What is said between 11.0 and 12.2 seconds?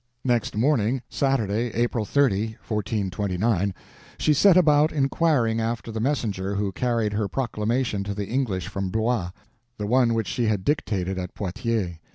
at Poitiers.